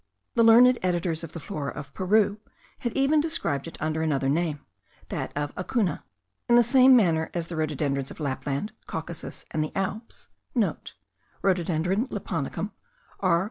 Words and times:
The 0.33 0.41
learned 0.41 0.79
editors 0.81 1.23
of 1.23 1.33
the 1.33 1.39
Flora 1.39 1.71
of 1.73 1.93
Peru 1.93 2.39
had 2.79 2.91
even 2.93 3.21
described 3.21 3.67
it 3.67 3.79
under 3.79 4.01
another 4.01 4.29
name, 4.29 4.65
that 5.09 5.31
of 5.35 5.53
acunna. 5.53 6.01
In 6.49 6.55
the 6.55 6.63
same 6.63 6.95
manner 6.95 7.29
as 7.35 7.49
the 7.49 7.55
rhododendrons 7.55 8.09
of 8.09 8.19
Lapland, 8.19 8.71
Caucasus, 8.87 9.45
and 9.51 9.63
the 9.63 9.71
Alps* 9.77 10.29
(* 10.81 11.41
Rhododendron 11.43 12.07
lapponicum, 12.07 12.71
R. 13.19 13.39